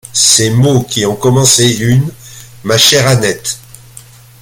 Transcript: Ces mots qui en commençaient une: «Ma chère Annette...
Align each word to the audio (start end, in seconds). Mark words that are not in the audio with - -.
Ces 0.13 0.49
mots 0.49 0.81
qui 0.81 1.05
en 1.05 1.15
commençaient 1.15 1.75
une: 1.75 2.11
«Ma 2.63 2.79
chère 2.79 3.05
Annette... 3.07 3.59